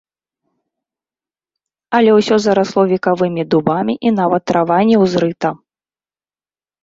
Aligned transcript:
Але 1.97 2.11
ўсё 2.15 2.35
зарасло 2.45 2.81
векавымі 2.93 3.43
дубамі 3.53 3.93
і 4.09 4.13
нават 4.19 4.43
трава 4.53 4.79
не 4.93 4.97
ўзрыта. 5.03 5.49